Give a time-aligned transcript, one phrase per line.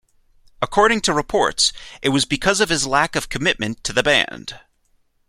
[0.63, 4.59] According to reports, it was because of his lack of commitment to the band.